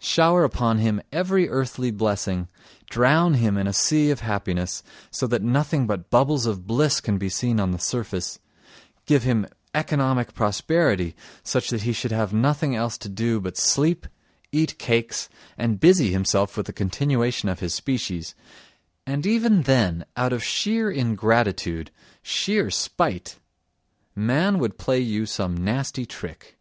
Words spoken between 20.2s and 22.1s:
of sheer ingratitude,